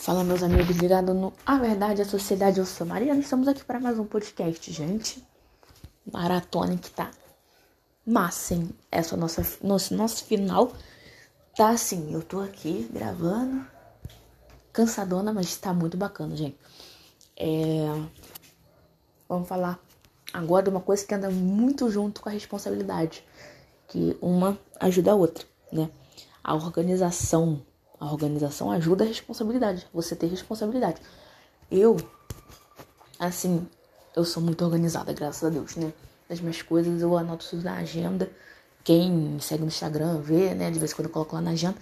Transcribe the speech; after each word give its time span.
Fala, 0.00 0.24
meus 0.24 0.42
amigos, 0.42 0.74
ligado 0.78 1.12
no 1.12 1.30
A 1.44 1.58
Verdade, 1.58 2.00
a 2.00 2.06
Sociedade, 2.06 2.58
eu 2.58 2.64
sou 2.64 2.86
Mariana. 2.86 3.20
Estamos 3.20 3.46
aqui 3.46 3.62
para 3.62 3.78
mais 3.78 3.98
um 3.98 4.06
podcast, 4.06 4.72
gente. 4.72 5.22
Maratona 6.10 6.74
que 6.78 6.90
tá 6.90 7.10
massa, 8.06 8.54
hein? 8.54 8.70
Essa 8.90 9.14
nossa, 9.14 9.46
nosso, 9.62 9.94
nosso 9.94 10.24
final 10.24 10.72
tá 11.54 11.68
assim. 11.68 12.14
Eu 12.14 12.22
tô 12.22 12.40
aqui 12.40 12.88
gravando, 12.90 13.62
cansadona, 14.72 15.34
mas 15.34 15.54
tá 15.56 15.74
muito 15.74 15.98
bacana, 15.98 16.34
gente. 16.34 16.56
É... 17.36 17.84
Vamos 19.28 19.46
falar 19.46 19.78
agora 20.32 20.62
de 20.62 20.70
uma 20.70 20.80
coisa 20.80 21.04
que 21.04 21.14
anda 21.14 21.28
muito 21.28 21.90
junto 21.90 22.22
com 22.22 22.30
a 22.30 22.32
responsabilidade, 22.32 23.22
que 23.86 24.16
uma 24.22 24.58
ajuda 24.80 25.12
a 25.12 25.14
outra, 25.14 25.44
né? 25.70 25.90
A 26.42 26.54
organização 26.54 27.60
a 28.00 28.06
organização 28.06 28.70
ajuda 28.70 29.04
a 29.04 29.06
responsabilidade, 29.06 29.86
você 29.92 30.16
ter 30.16 30.26
responsabilidade. 30.26 31.00
Eu, 31.70 31.98
assim, 33.18 33.68
eu 34.16 34.24
sou 34.24 34.42
muito 34.42 34.64
organizada, 34.64 35.12
graças 35.12 35.44
a 35.44 35.50
Deus, 35.50 35.76
né? 35.76 35.92
As 36.28 36.40
minhas 36.40 36.62
coisas 36.62 37.02
eu 37.02 37.16
anoto 37.18 37.46
tudo 37.48 37.62
na 37.62 37.76
agenda. 37.76 38.30
Quem 38.82 39.12
me 39.12 39.40
segue 39.42 39.60
no 39.60 39.68
Instagram 39.68 40.20
vê, 40.20 40.54
né? 40.54 40.70
De 40.70 40.78
vez 40.78 40.92
em 40.92 40.94
quando 40.94 41.08
eu 41.08 41.12
coloco 41.12 41.34
lá 41.34 41.42
na 41.42 41.50
agenda. 41.50 41.76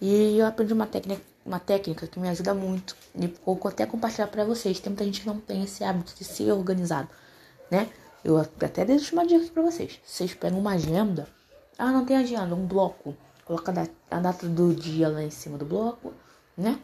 E 0.00 0.38
eu 0.38 0.46
aprendi 0.46 0.72
uma 0.72 0.86
técnica, 0.86 1.20
uma 1.44 1.60
técnica 1.60 2.06
que 2.06 2.18
me 2.18 2.28
ajuda 2.28 2.54
muito. 2.54 2.96
E 3.14 3.26
vou 3.44 3.60
até 3.66 3.84
compartilhar 3.84 4.28
para 4.28 4.44
vocês. 4.44 4.80
Tem 4.80 4.90
muita 4.90 5.04
gente 5.04 5.20
que 5.20 5.26
não 5.26 5.38
tem 5.38 5.64
esse 5.64 5.84
hábito 5.84 6.14
de 6.16 6.24
ser 6.24 6.50
organizado, 6.52 7.08
né? 7.70 7.90
Eu 8.24 8.38
até 8.38 8.84
deixo 8.84 9.14
uma 9.14 9.26
dica 9.26 9.44
para 9.52 9.62
vocês. 9.62 10.00
Vocês 10.04 10.32
pegam 10.32 10.58
uma 10.58 10.72
agenda. 10.72 11.28
Ah, 11.76 11.92
não 11.92 12.04
tem 12.04 12.16
agenda, 12.16 12.54
um 12.54 12.66
bloco 12.66 13.14
Coloca 13.48 13.72
a 14.10 14.20
data 14.20 14.46
do 14.46 14.74
dia 14.74 15.08
lá 15.08 15.22
em 15.22 15.30
cima 15.30 15.56
do 15.56 15.64
bloco, 15.64 16.12
né? 16.54 16.78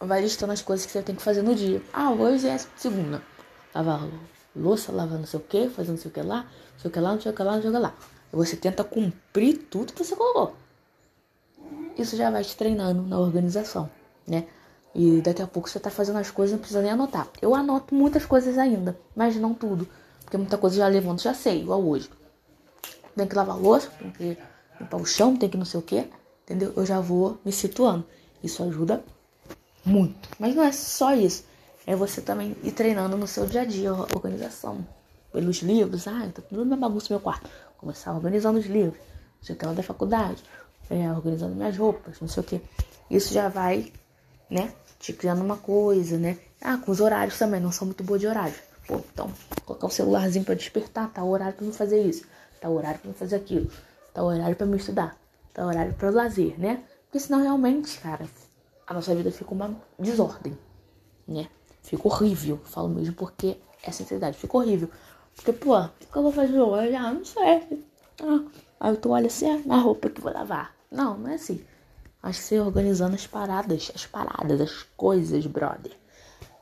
Vai 0.00 0.22
listando 0.22 0.50
as 0.50 0.62
coisas 0.62 0.86
que 0.86 0.90
você 0.90 1.02
tem 1.02 1.14
que 1.14 1.20
fazer 1.20 1.42
no 1.42 1.54
dia. 1.54 1.82
Ah, 1.92 2.10
hoje 2.10 2.48
é 2.48 2.56
segunda. 2.74 3.22
Lavar 3.74 4.08
louça, 4.56 4.90
lavar 4.90 5.18
não 5.18 5.26
sei 5.26 5.38
o 5.38 5.42
que, 5.42 5.68
fazer 5.68 5.90
não 5.90 5.98
sei 5.98 6.10
o 6.10 6.14
que 6.14 6.22
lá, 6.22 6.44
não 6.44 6.78
sei 6.78 6.90
o 6.90 6.94
que 6.94 6.98
lá, 6.98 7.12
não 7.12 7.20
sei 7.20 7.32
o 7.32 7.34
que 7.34 7.42
lá, 7.42 7.52
não 7.52 7.60
sei 7.60 7.70
o 7.70 7.72
que 7.74 7.78
lá. 7.78 7.94
Você 8.32 8.56
tenta 8.56 8.82
cumprir 8.82 9.58
tudo 9.70 9.92
que 9.92 10.02
você 10.02 10.16
colocou. 10.16 10.56
Isso 11.98 12.16
já 12.16 12.30
vai 12.30 12.42
te 12.42 12.56
treinando 12.56 13.02
na 13.02 13.18
organização, 13.18 13.90
né? 14.26 14.46
E 14.94 15.20
daqui 15.20 15.42
a 15.42 15.46
pouco 15.46 15.68
você 15.68 15.78
tá 15.78 15.90
fazendo 15.90 16.16
as 16.16 16.30
coisas, 16.30 16.52
não 16.52 16.60
precisa 16.60 16.80
nem 16.80 16.92
anotar. 16.92 17.28
Eu 17.42 17.54
anoto 17.54 17.94
muitas 17.94 18.24
coisas 18.24 18.56
ainda, 18.56 18.98
mas 19.14 19.36
não 19.36 19.52
tudo. 19.52 19.86
Porque 20.24 20.38
muita 20.38 20.56
coisa 20.56 20.76
já 20.76 20.88
levanto, 20.88 21.20
já 21.20 21.34
sei, 21.34 21.60
igual 21.60 21.86
hoje. 21.86 22.08
Tem 23.14 23.28
que 23.28 23.36
lavar 23.36 23.58
louça, 23.58 23.90
tem 23.90 24.10
que 24.10 24.51
limpar 24.82 25.00
o 25.00 25.06
chão, 25.06 25.36
tem 25.36 25.48
que 25.48 25.56
não 25.56 25.64
sei 25.64 25.80
o 25.80 25.82
que, 25.82 26.04
entendeu? 26.44 26.72
Eu 26.76 26.84
já 26.84 27.00
vou 27.00 27.38
me 27.44 27.52
situando. 27.52 28.04
Isso 28.42 28.62
ajuda 28.62 29.02
muito. 29.84 30.28
Mas 30.38 30.54
não 30.54 30.62
é 30.62 30.72
só 30.72 31.14
isso. 31.14 31.44
É 31.86 31.96
você 31.96 32.20
também 32.20 32.56
ir 32.62 32.72
treinando 32.72 33.16
no 33.16 33.26
seu 33.26 33.46
dia 33.46 33.62
a 33.62 33.64
dia, 33.64 33.92
organização. 33.92 34.86
Pelos 35.32 35.58
livros, 35.58 36.06
ah, 36.06 36.28
tá 36.32 36.42
tudo 36.42 36.64
na 36.64 36.76
bagunça 36.76 37.06
no 37.10 37.16
meu 37.16 37.20
quarto. 37.20 37.48
Começar 37.78 38.12
organizando 38.12 38.58
os 38.58 38.66
livros. 38.66 39.00
Já 39.40 39.54
tem 39.54 39.74
da 39.74 39.82
faculdade, 39.82 40.42
é, 40.88 41.10
organizando 41.10 41.54
minhas 41.54 41.76
roupas, 41.76 42.20
não 42.20 42.28
sei 42.28 42.42
o 42.42 42.46
que. 42.46 42.60
Isso 43.10 43.34
já 43.34 43.48
vai, 43.48 43.92
né, 44.48 44.72
te 45.00 45.12
criando 45.12 45.42
uma 45.42 45.56
coisa, 45.56 46.16
né? 46.16 46.38
Ah, 46.60 46.76
com 46.76 46.92
os 46.92 47.00
horários 47.00 47.36
também, 47.38 47.60
não 47.60 47.72
sou 47.72 47.86
muito 47.86 48.04
boa 48.04 48.18
de 48.18 48.26
horário. 48.26 48.54
Pô, 48.86 49.00
então, 49.12 49.32
colocar 49.64 49.86
o 49.88 49.90
celularzinho 49.90 50.44
para 50.44 50.54
despertar, 50.54 51.12
tá 51.12 51.24
o 51.24 51.30
horário 51.30 51.54
para 51.54 51.66
não 51.66 51.72
fazer 51.72 52.00
isso, 52.02 52.24
tá 52.60 52.68
o 52.68 52.76
horário 52.76 53.00
para 53.00 53.08
não 53.08 53.14
fazer 53.14 53.36
aquilo 53.36 53.68
tá 54.12 54.22
horário 54.22 54.56
para 54.56 54.66
me 54.66 54.76
estudar, 54.76 55.16
tá 55.52 55.66
horário 55.66 55.94
para 55.94 56.10
lazer, 56.10 56.58
né? 56.58 56.82
Porque 57.04 57.20
senão 57.20 57.42
realmente, 57.42 57.98
cara, 58.00 58.26
a 58.86 58.94
nossa 58.94 59.14
vida 59.14 59.30
fica 59.30 59.52
uma 59.52 59.74
desordem, 59.98 60.56
né? 61.26 61.48
Fica 61.82 62.06
horrível, 62.06 62.60
falo 62.64 62.88
mesmo 62.88 63.14
porque 63.14 63.56
é 63.82 63.90
sinceridade, 63.90 64.36
fica 64.36 64.56
horrível. 64.56 64.88
Porque, 65.34 65.52
pô, 65.52 65.78
o 65.78 65.88
que 65.88 66.16
eu 66.16 66.22
vou 66.22 66.32
fazer 66.32 66.60
hoje? 66.60 66.94
Ah, 66.94 67.12
não 67.12 67.24
sei. 67.24 67.84
Ah, 68.22 68.44
aí 68.80 68.96
tu 68.96 69.10
olha 69.10 69.26
assim, 69.26 69.50
ah, 69.50 69.60
na 69.64 69.78
roupa 69.78 70.08
que 70.08 70.20
vou 70.20 70.32
lavar. 70.32 70.74
Não, 70.90 71.16
não 71.16 71.30
é 71.30 71.34
assim. 71.34 71.64
Acho 72.22 72.38
que 72.38 72.44
você 72.44 72.60
organizando 72.60 73.14
as 73.14 73.26
paradas, 73.26 73.90
as 73.94 74.06
paradas, 74.06 74.60
as 74.60 74.82
coisas, 74.96 75.44
brother. 75.46 75.92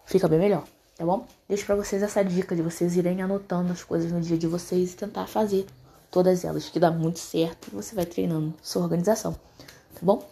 Fica 0.06 0.26
bem 0.26 0.38
melhor, 0.38 0.64
tá 0.96 1.04
bom? 1.04 1.26
Deixo 1.46 1.66
pra 1.66 1.76
vocês 1.76 2.02
essa 2.02 2.24
dica 2.24 2.56
de 2.56 2.62
vocês 2.62 2.96
irem 2.96 3.20
anotando 3.22 3.72
as 3.72 3.82
coisas 3.82 4.10
no 4.10 4.20
dia 4.20 4.38
de 4.38 4.46
vocês 4.46 4.92
e 4.92 4.96
tentar 4.96 5.26
fazer 5.26 5.66
todas 6.10 6.44
elas, 6.44 6.68
que 6.68 6.80
dá 6.80 6.90
muito 6.90 7.18
certo 7.18 7.70
você 7.72 7.94
vai 7.94 8.06
treinando 8.06 8.54
sua 8.62 8.82
organização, 8.82 9.32
tá 9.32 10.00
bom? 10.02 10.26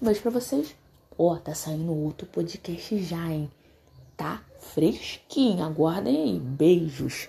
Um 0.00 0.06
beijo 0.06 0.22
pra 0.22 0.30
vocês. 0.30 0.74
Ó, 1.16 1.32
oh, 1.32 1.36
tá 1.36 1.54
saindo 1.54 1.94
outro 1.94 2.26
podcast 2.26 3.02
já, 3.04 3.30
hein? 3.30 3.50
Tá 4.16 4.42
fresquinho, 4.58 5.64
aguardem 5.64 6.16
aí. 6.16 6.40
Beijos. 6.40 7.28